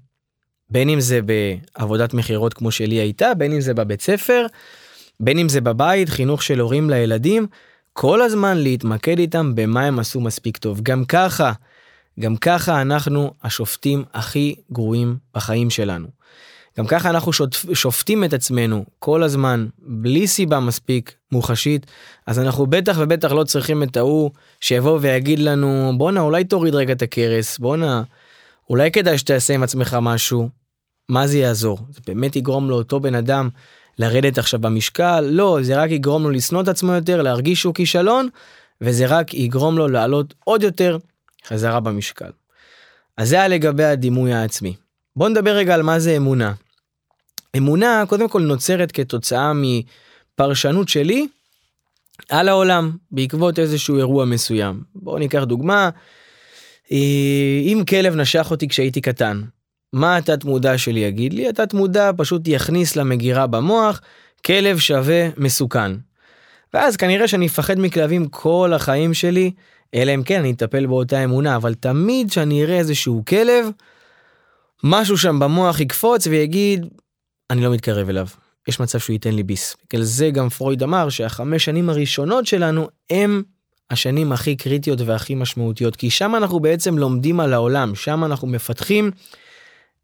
[0.70, 4.46] בין אם זה בעבודת מכירות כמו שלי הייתה, בין אם זה בבית ספר,
[5.20, 7.46] בין אם זה בבית, חינוך של הורים לילדים,
[7.92, 10.80] כל הזמן להתמקד איתם במה הם עשו מספיק טוב.
[10.82, 11.52] גם ככה,
[12.20, 16.08] גם ככה אנחנו השופטים הכי גרועים בחיים שלנו.
[16.78, 17.32] גם ככה אנחנו
[17.72, 21.86] שופטים את עצמנו כל הזמן בלי סיבה מספיק מוחשית,
[22.26, 26.92] אז אנחנו בטח ובטח לא צריכים את ההוא שיבוא ויגיד לנו בואנה אולי תוריד רגע
[26.92, 28.02] את הכרס, בואנה
[28.70, 30.48] אולי כדאי שתעשה עם עצמך משהו.
[31.08, 31.78] מה זה יעזור?
[31.90, 33.48] זה באמת יגרום לאותו בן אדם
[33.98, 35.20] לרדת עכשיו במשקל?
[35.20, 38.28] לא, זה רק יגרום לו לשנוא את עצמו יותר, להרגיש שהוא כישלון,
[38.80, 40.98] וזה רק יגרום לו לעלות עוד יותר
[41.48, 42.30] חזרה במשקל.
[43.16, 44.74] אז זה היה לגבי הדימוי העצמי.
[45.16, 46.52] בוא נדבר רגע על מה זה אמונה.
[47.56, 51.26] אמונה קודם כל נוצרת כתוצאה מפרשנות שלי
[52.30, 54.82] על העולם בעקבות איזשהו אירוע מסוים.
[54.94, 55.90] בואו ניקח דוגמה,
[56.92, 59.42] אה, אם כלב נשך אותי כשהייתי קטן,
[59.92, 61.48] מה התת מודע שלי יגיד לי?
[61.48, 64.00] התת מודע פשוט יכניס למגירה במוח,
[64.44, 65.92] כלב שווה מסוכן.
[66.74, 69.50] ואז כנראה שאני אפחד מכלבים כל החיים שלי,
[69.94, 73.68] אלא אם כן אני אטפל באותה אמונה, אבל תמיד שאני אראה איזשהו כלב,
[74.84, 76.86] משהו שם במוח יקפוץ ויגיד,
[77.50, 78.26] אני לא מתקרב אליו.
[78.68, 79.76] יש מצב שהוא ייתן לי ביס.
[79.90, 83.42] בגלל זה גם פרויד אמר שהחמש שנים הראשונות שלנו הם
[83.90, 89.10] השנים הכי קריטיות והכי משמעותיות, כי שם אנחנו בעצם לומדים על העולם, שם אנחנו מפתחים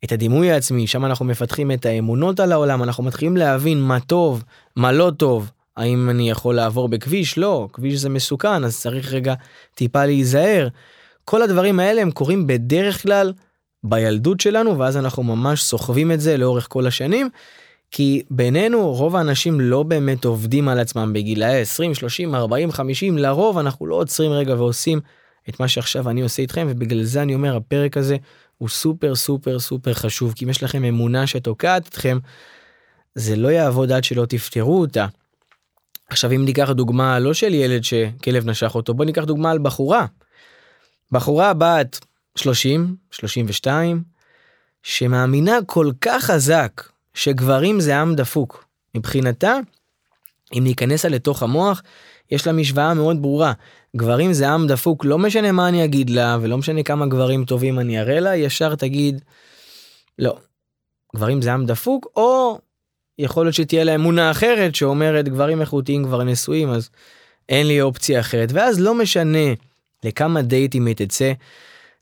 [0.05, 4.45] את הדימוי העצמי, שם אנחנו מפתחים את האמונות על העולם, אנחנו מתחילים להבין מה טוב,
[4.77, 7.39] מה לא טוב, האם אני יכול לעבור בכביש?
[7.39, 9.35] לא, כביש זה מסוכן, אז צריך רגע
[9.75, 10.69] טיפה להיזהר.
[11.25, 13.33] כל הדברים האלה הם קורים בדרך כלל
[13.85, 17.29] בילדות שלנו, ואז אנחנו ממש סוחבים את זה לאורך כל השנים.
[17.91, 23.59] כי בינינו רוב האנשים לא באמת עובדים על עצמם בגילאי 20, 30, 40, 50, לרוב
[23.59, 25.01] אנחנו לא עוצרים רגע ועושים
[25.49, 28.17] את מה שעכשיו אני עושה איתכם, ובגלל זה אני אומר הפרק הזה
[28.59, 32.19] הוא סופר סופר סופר חשוב, כי אם יש לכם אמונה שתוקעת אתכם,
[33.15, 35.07] זה לא יעבוד עד שלא תפתרו אותה.
[36.12, 40.07] עכשיו אם ניקח דוגמה לא של ילד שכלב נשך אותו, בוא ניקח דוגמה על בחורה.
[41.12, 42.01] בחורה בת
[42.37, 44.03] 30, 32,
[44.83, 46.83] שמאמינה כל כך חזק
[47.14, 48.64] שגברים זה עם דפוק.
[48.94, 49.57] מבחינתה,
[50.53, 51.83] אם ניכנס לתוך המוח,
[52.31, 53.53] יש לה משוואה מאוד ברורה.
[53.96, 57.79] גברים זה עם דפוק, לא משנה מה אני אגיד לה, ולא משנה כמה גברים טובים
[57.79, 59.20] אני אראה לה, ישר תגיד,
[60.18, 60.37] לא.
[61.16, 62.59] גברים זה עם דפוק, או
[63.18, 66.90] יכול להיות שתהיה לה אמונה אחרת שאומרת גברים איכותיים כבר נשואים, אז
[67.48, 68.53] אין לי אופציה אחרת.
[68.53, 69.55] ואז לא משנה
[70.05, 71.33] לכמה דייטים היא תצא,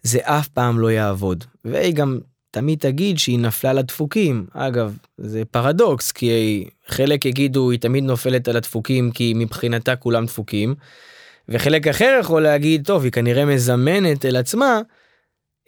[0.02, 1.44] זה אף פעם לא יעבוד.
[1.64, 2.18] והיא גם
[2.50, 4.46] תמיד תגיד שהיא נפלה לדפוקים.
[4.52, 10.74] אגב, זה פרדוקס, כי חלק יגידו היא תמיד נופלת על הדפוקים כי מבחינתה כולם דפוקים,
[11.48, 14.80] וחלק אחר יכול להגיד, טוב, היא כנראה מזמנת אל עצמה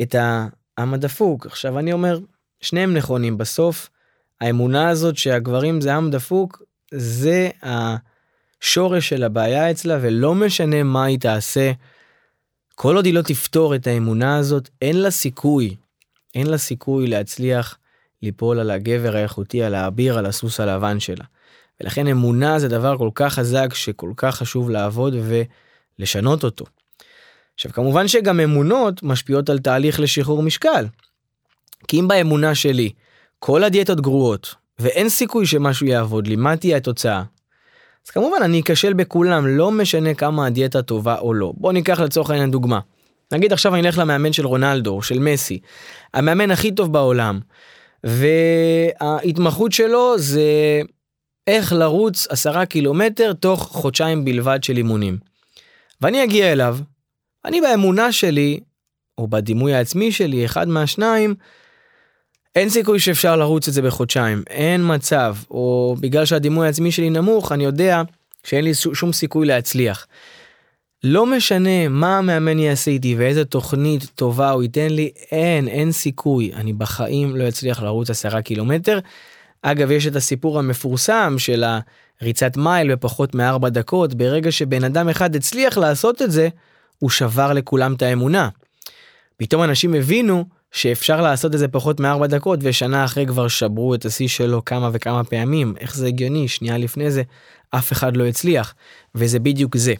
[0.02, 1.46] את העם הדפוק.
[1.46, 2.18] עכשיו אני אומר,
[2.60, 3.90] שניהם נכונים, בסוף
[4.42, 6.62] האמונה הזאת שהגברים זה עם דפוק,
[6.94, 11.72] זה השורש של הבעיה אצלה, ולא משנה מה היא תעשה,
[12.74, 15.76] כל עוד היא לא תפתור את האמונה הזאת, אין לה סיכוי
[16.34, 17.78] אין לה סיכוי להצליח
[18.22, 21.24] ליפול על הגבר האיכותי, על האביר, על הסוס הלבן שלה.
[21.80, 25.14] ולכן אמונה זה דבר כל כך חזק שכל כך חשוב לעבוד
[25.98, 26.64] ולשנות אותו.
[27.54, 30.86] עכשיו כמובן שגם אמונות משפיעות על תהליך לשחרור משקל.
[31.88, 32.90] כי אם באמונה שלי
[33.44, 37.22] כל הדיאטות גרועות ואין סיכוי שמשהו יעבוד לי, מה תהיה התוצאה?
[38.06, 41.52] אז כמובן אני אכשל בכולם, לא משנה כמה הדיאטה טובה או לא.
[41.56, 42.80] בוא ניקח לצורך העניין דוגמה.
[43.32, 45.58] נגיד עכשיו אני אלך למאמן של רונלדו, של מסי,
[46.14, 47.40] המאמן הכי טוב בעולם,
[48.04, 50.80] וההתמחות שלו זה
[51.46, 55.18] איך לרוץ עשרה קילומטר תוך חודשיים בלבד של אימונים.
[56.00, 56.78] ואני אגיע אליו,
[57.44, 58.60] אני באמונה שלי,
[59.18, 61.34] או בדימוי העצמי שלי, אחד מהשניים,
[62.56, 67.52] אין סיכוי שאפשר לרוץ את זה בחודשיים, אין מצב, או בגלל שהדימוי העצמי שלי נמוך,
[67.52, 68.02] אני יודע
[68.44, 70.06] שאין לי שום סיכוי להצליח.
[71.04, 76.52] לא משנה מה המאמן יעשה איתי ואיזה תוכנית טובה הוא ייתן לי, אין, אין סיכוי.
[76.54, 78.98] אני בחיים לא אצליח לרוץ עשרה קילומטר.
[79.62, 81.64] אגב, יש את הסיפור המפורסם של
[82.20, 86.48] הריצת מייל בפחות מארבע דקות, ברגע שבן אדם אחד הצליח לעשות את זה,
[86.98, 88.48] הוא שבר לכולם את האמונה.
[89.36, 94.04] פתאום אנשים הבינו שאפשר לעשות את זה פחות מארבע דקות ושנה אחרי כבר שברו את
[94.04, 97.22] השיא שלו כמה וכמה פעמים איך זה הגיוני שנייה לפני זה
[97.70, 98.74] אף אחד לא הצליח
[99.14, 99.94] וזה בדיוק זה.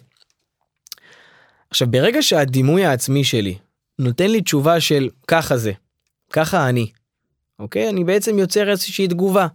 [1.69, 3.57] עכשיו ברגע שהדימוי העצמי שלי
[3.99, 5.71] נותן לי תשובה של ככה זה
[6.31, 6.87] ככה אני
[7.59, 9.47] אוקיי אני בעצם יוצר איזושהי תגובה.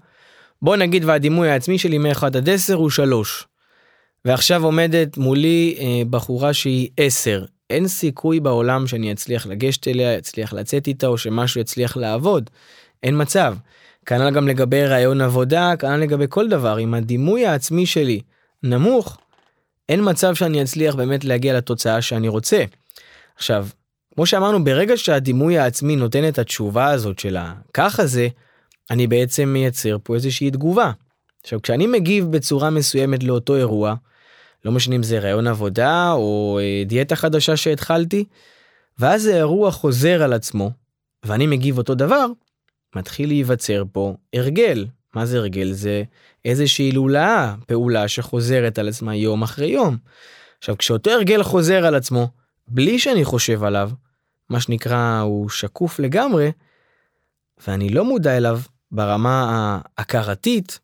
[0.62, 3.46] בוא נגיד והדימוי העצמי שלי מ-1 עד 10 הוא 3.
[4.24, 10.52] ועכשיו עומדת מולי אה, בחורה שהיא 10 אין סיכוי בעולם שאני אצליח לגשת אליה, אצליח
[10.52, 12.50] לצאת איתה או שמשהו יצליח לעבוד.
[13.02, 13.56] אין מצב.
[14.06, 16.78] כנ"ל גם לגבי רעיון עבודה, כנ"ל לגבי כל דבר.
[16.78, 18.20] אם הדימוי העצמי שלי
[18.62, 19.18] נמוך,
[19.88, 22.64] אין מצב שאני אצליח באמת להגיע לתוצאה שאני רוצה.
[23.36, 23.66] עכשיו,
[24.14, 28.28] כמו שאמרנו, ברגע שהדימוי העצמי נותן את התשובה הזאת של הככה זה,
[28.90, 30.92] אני בעצם מייצר פה איזושהי תגובה.
[31.42, 33.94] עכשיו, כשאני מגיב בצורה מסוימת לאותו אירוע,
[34.64, 38.24] לא משנה אם זה רעיון עבודה או אה, דיאטה חדשה שהתחלתי,
[38.98, 40.70] ואז האירוע חוזר על עצמו,
[41.24, 42.26] ואני מגיב אותו דבר,
[42.96, 44.86] מתחיל להיווצר פה הרגל.
[45.14, 45.72] מה זה הרגל?
[45.72, 46.02] זה
[46.44, 49.96] איזושהי לולאה, פעולה שחוזרת על עצמה יום אחרי יום.
[50.58, 52.28] עכשיו, כשאותו הרגל חוזר על עצמו,
[52.68, 53.90] בלי שאני חושב עליו,
[54.48, 56.52] מה שנקרא, הוא שקוף לגמרי,
[57.66, 60.78] ואני לא מודע אליו ברמה ההכרתית,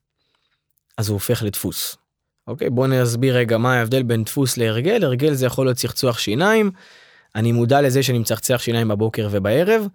[0.98, 1.96] אז הוא הופך לדפוס.
[2.46, 6.70] אוקיי בוא נסביר רגע מה ההבדל בין דפוס להרגל הרגל זה יכול להיות צחצוח שיניים.
[7.34, 9.86] אני מודע לזה שאני מצחצח שיניים בבוקר ובערב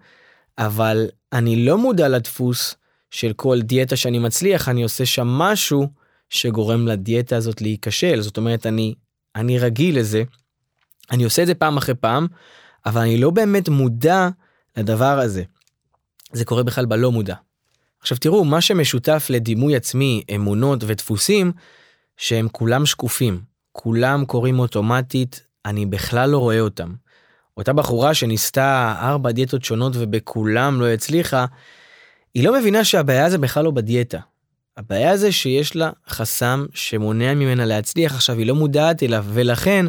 [0.58, 2.74] אבל אני לא מודע לדפוס
[3.10, 5.88] של כל דיאטה שאני מצליח אני עושה שם משהו
[6.28, 8.94] שגורם לדיאטה הזאת להיכשל זאת אומרת אני
[9.36, 10.22] אני רגיל לזה.
[11.10, 12.26] אני עושה את זה פעם אחרי פעם
[12.86, 14.28] אבל אני לא באמת מודע
[14.76, 15.42] לדבר הזה.
[16.32, 17.34] זה קורה בכלל בלא מודע.
[18.00, 21.52] עכשיו תראו מה שמשותף לדימוי עצמי אמונות ודפוסים
[22.20, 23.40] שהם כולם שקופים,
[23.72, 26.94] כולם קורים אוטומטית, אני בכלל לא רואה אותם.
[27.56, 31.46] אותה בחורה שניסתה ארבע דיאטות שונות ובכולם לא הצליחה,
[32.34, 34.18] היא לא מבינה שהבעיה זה בכלל לא בדיאטה.
[34.76, 39.86] הבעיה זה שיש לה חסם שמונע ממנה להצליח, עכשיו היא לא מודעת אליו, ולכן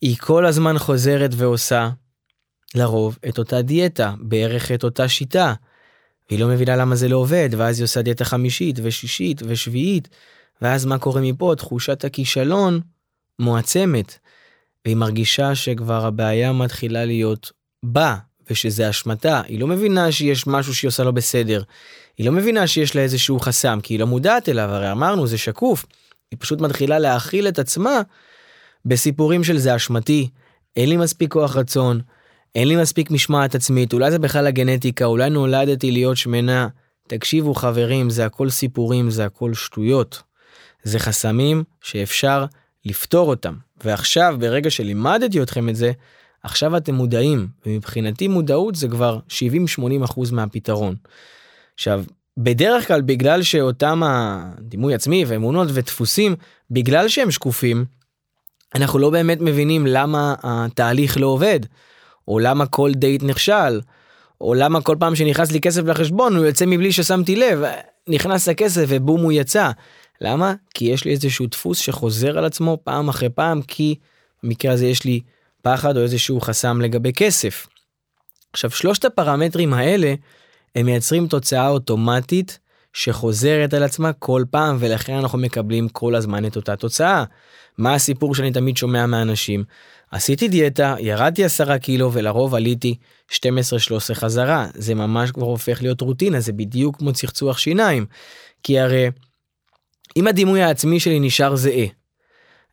[0.00, 1.90] היא כל הזמן חוזרת ועושה,
[2.74, 5.54] לרוב, את אותה דיאטה, בערך את אותה שיטה.
[6.30, 10.08] והיא לא מבינה למה זה לא עובד, ואז היא עושה דיאטה חמישית ושישית ושביעית,
[10.62, 11.54] ואז מה קורה מפה?
[11.56, 12.80] תחושת הכישלון
[13.38, 14.18] מועצמת,
[14.84, 18.16] והיא מרגישה שכבר הבעיה מתחילה להיות בה,
[18.50, 19.40] ושזה אשמתה.
[19.46, 21.62] היא לא מבינה שיש משהו שהיא עושה לא בסדר.
[22.18, 25.38] היא לא מבינה שיש לה איזשהו חסם, כי היא לא מודעת אליו, הרי אמרנו, זה
[25.38, 25.86] שקוף.
[26.30, 28.00] היא פשוט מתחילה להכיל את עצמה
[28.84, 30.28] בסיפורים של זה אשמתי,
[30.76, 32.00] אין לי מספיק כוח רצון,
[32.54, 36.68] אין לי מספיק משמעת עצמית, אולי זה בכלל הגנטיקה, אולי נולדתי להיות שמנה.
[37.08, 40.22] תקשיבו חברים, זה הכל סיפורים, זה הכל שטויות.
[40.82, 42.44] זה חסמים שאפשר
[42.84, 43.54] לפתור אותם.
[43.84, 45.92] ועכשיו, ברגע שלימדתי אתכם את זה,
[46.42, 49.18] עכשיו אתם מודעים, ומבחינתי מודעות זה כבר
[49.78, 50.94] 70-80% מהפתרון.
[51.74, 52.04] עכשיו,
[52.36, 56.36] בדרך כלל בגלל שאותם הדימוי עצמי ואמונות ודפוסים,
[56.70, 57.84] בגלל שהם שקופים,
[58.74, 61.60] אנחנו לא באמת מבינים למה התהליך לא עובד,
[62.28, 63.80] או למה כל דייט נכשל,
[64.40, 67.62] או למה כל פעם שנכנס לי כסף לחשבון הוא יוצא מבלי ששמתי לב,
[68.08, 69.70] נכנס הכסף ובום הוא יצא.
[70.20, 70.54] למה?
[70.74, 73.94] כי יש לי איזשהו דפוס שחוזר על עצמו פעם אחרי פעם, כי
[74.42, 75.20] במקרה הזה יש לי
[75.62, 77.66] פחד או איזשהו חסם לגבי כסף.
[78.52, 80.14] עכשיו שלושת הפרמטרים האלה
[80.74, 82.58] הם מייצרים תוצאה אוטומטית
[82.92, 87.24] שחוזרת על עצמה כל פעם ולכן אנחנו מקבלים כל הזמן את אותה תוצאה.
[87.78, 89.64] מה הסיפור שאני תמיד שומע מאנשים?
[90.10, 92.94] עשיתי דיאטה, ירדתי עשרה קילו ולרוב עליתי
[93.32, 93.34] 12-13
[94.14, 94.66] חזרה.
[94.74, 98.06] זה ממש כבר הופך להיות רוטינה, זה בדיוק כמו צחצוח שיניים.
[98.62, 99.08] כי הרי
[100.16, 101.86] אם הדימוי העצמי שלי נשאר זהה,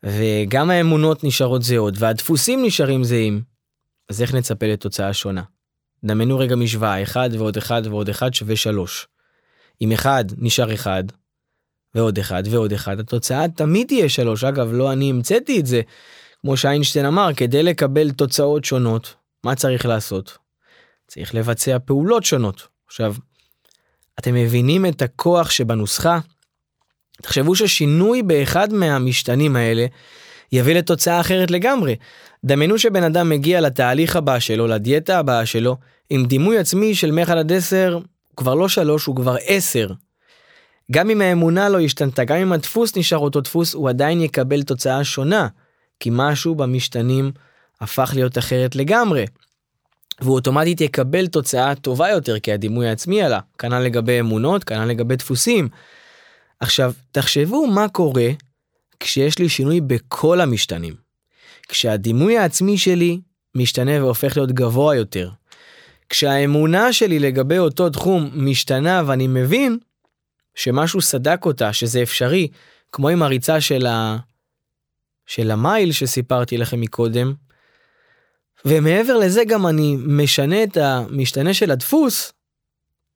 [0.02, 3.42] וגם האמונות נשארות זהות, והדפוסים נשארים זהים,
[4.08, 5.42] אז איך נצפה לתוצאה שונה?
[6.04, 9.06] דמיינו רגע משוואה, 1 ועוד 1 ועוד 1 שווה 3.
[9.82, 11.04] אם 1 נשאר 1,
[11.94, 14.44] ועוד אחד ועוד אחד, התוצאה תמיד תהיה שלוש.
[14.44, 15.80] אגב, לא אני המצאתי את זה,
[16.40, 20.38] כמו שאיינשטיין אמר, כדי לקבל תוצאות שונות, מה צריך לעשות?
[21.06, 22.68] צריך לבצע פעולות שונות.
[22.86, 23.14] עכשיו,
[24.18, 26.18] אתם מבינים את הכוח שבנוסחה?
[27.22, 29.86] תחשבו ששינוי באחד מהמשתנים האלה
[30.52, 31.96] יביא לתוצאה אחרת לגמרי.
[32.44, 35.76] דמיינו שבן אדם מגיע לתהליך הבא שלו, לדיאטה הבאה שלו,
[36.10, 38.02] עם דימוי עצמי של מ-1 עד 10, הוא
[38.36, 39.88] כבר לא 3, הוא כבר 10.
[40.92, 45.04] גם אם האמונה לא השתנתה, גם אם הדפוס נשאר אותו דפוס, הוא עדיין יקבל תוצאה
[45.04, 45.48] שונה,
[46.00, 47.32] כי משהו במשתנים
[47.80, 49.24] הפך להיות אחרת לגמרי.
[50.20, 53.40] והוא אוטומטית יקבל תוצאה טובה יותר, כי הדימוי העצמי עלה.
[53.58, 55.68] כנ"ל לגבי אמונות, כנ"ל לגבי דפוסים.
[56.60, 58.28] עכשיו, תחשבו מה קורה
[59.00, 60.94] כשיש לי שינוי בכל המשתנים.
[61.68, 63.20] כשהדימוי העצמי שלי
[63.54, 65.30] משתנה והופך להיות גבוה יותר.
[66.08, 69.78] כשהאמונה שלי לגבי אותו תחום משתנה ואני מבין
[70.54, 72.48] שמשהו סדק אותה, שזה אפשרי,
[72.92, 74.16] כמו עם הריצה של, ה...
[75.26, 77.34] של המייל שסיפרתי לכם מקודם,
[78.64, 82.32] ומעבר לזה גם אני משנה את המשתנה של הדפוס,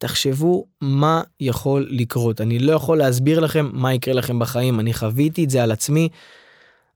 [0.01, 2.41] תחשבו מה יכול לקרות.
[2.41, 6.09] אני לא יכול להסביר לכם מה יקרה לכם בחיים, אני חוויתי את זה על עצמי,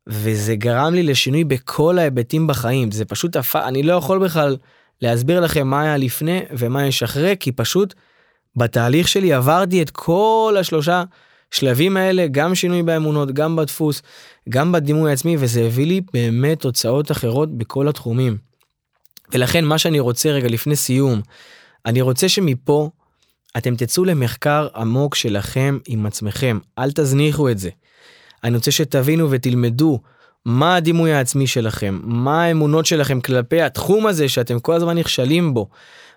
[0.07, 2.91] וזה גרם לי לשינוי בכל ההיבטים בחיים.
[2.91, 3.57] זה פשוט, הפ...
[3.57, 4.57] אני לא יכול בכלל
[5.03, 7.95] להסביר לכם מה היה לפני ומה יש אחרי, כי פשוט
[8.57, 11.05] בתהליך שלי עברתי את כל השלושה
[11.51, 14.03] שלבים האלה, גם שינוי באמונות, גם בדפוס,
[14.49, 18.37] גם בדימוי העצמי, וזה הביא לי באמת תוצאות אחרות בכל התחומים.
[19.33, 21.21] ולכן מה שאני רוצה רגע לפני סיום,
[21.87, 22.91] אני רוצה שמפה
[23.57, 27.71] אתם תצאו למחקר עמוק שלכם עם עצמכם, אל תזניחו את זה.
[28.45, 30.01] אני רוצה שתבינו ותלמדו
[30.45, 35.69] מה הדימוי העצמי שלכם, מה האמונות שלכם כלפי התחום הזה שאתם כל הזמן נכשלים בו,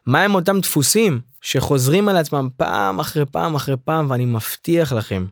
[0.06, 5.26] מה הם אותם דפוסים שחוזרים על עצמם פעם אחרי פעם אחרי פעם, ואני מבטיח לכם,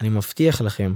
[0.00, 0.94] אני מבטיח לכם,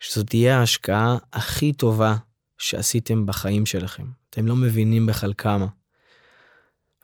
[0.00, 2.16] שזאת תהיה ההשקעה הכי טובה
[2.58, 4.04] שעשיתם בחיים שלכם.
[4.30, 5.66] אתם לא מבינים בכלל כמה.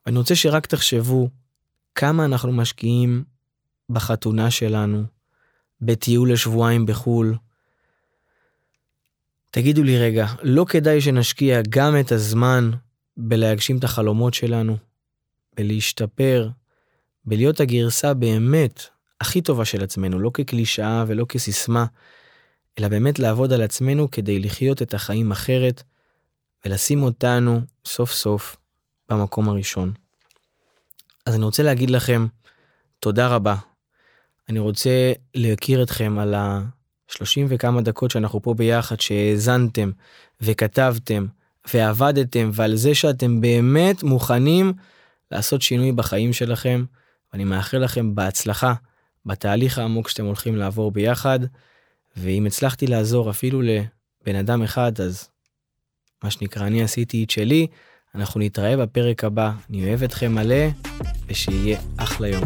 [0.09, 1.29] אני רוצה שרק תחשבו
[1.95, 3.25] כמה אנחנו משקיעים
[3.91, 5.03] בחתונה שלנו,
[5.81, 7.37] בטיול לשבועיים בחו"ל.
[9.51, 12.71] תגידו לי רגע, לא כדאי שנשקיע גם את הזמן
[13.17, 14.77] בלהגשים את החלומות שלנו,
[15.57, 16.49] בלהשתפר,
[17.25, 18.83] בלהיות הגרסה באמת
[19.21, 21.87] הכי טובה של עצמנו, לא כקלישאה ולא כסיסמה,
[22.79, 25.83] אלא באמת לעבוד על עצמנו כדי לחיות את החיים אחרת
[26.65, 28.57] ולשים אותנו סוף סוף
[29.11, 29.93] במקום הראשון.
[31.27, 32.27] אז אני רוצה להגיד לכם
[33.01, 33.57] תודה רבה.
[34.49, 39.91] אני רוצה להכיר אתכם על השלושים וכמה דקות שאנחנו פה ביחד, שהאזנתם
[40.41, 41.27] וכתבתם
[41.75, 44.73] ועבדתם ועל זה שאתם באמת מוכנים
[45.31, 46.85] לעשות שינוי בחיים שלכם.
[47.33, 48.75] ואני מאחל לכם בהצלחה
[49.27, 51.41] בתהליך העמוק שאתם הולכים לעבור ביחד.
[52.17, 55.29] ואם הצלחתי לעזור אפילו לבן אדם אחד, אז
[56.23, 57.67] מה שנקרא, אני עשיתי את שלי.
[58.19, 59.51] אנחנו נתראה בפרק הבא.
[59.71, 60.67] אני אוהב אתכם מלא,
[61.29, 62.45] ושיהיה אחלה יום.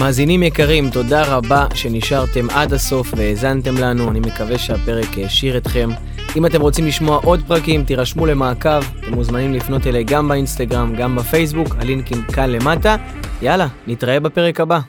[0.00, 5.88] מאזינים יקרים, תודה רבה שנשארתם עד הסוף והאזנתם לנו, אני מקווה שהפרק העשיר אתכם.
[6.36, 11.16] אם אתם רוצים לשמוע עוד פרקים, תירשמו למעקב, אתם מוזמנים לפנות אליי גם באינסטגרם, גם
[11.16, 12.96] בפייסבוק, הלינקים כאן למטה.
[13.42, 14.80] יאללה, נתראה בפרק הבא.